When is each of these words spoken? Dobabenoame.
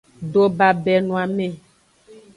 Dobabenoame. 0.31 1.47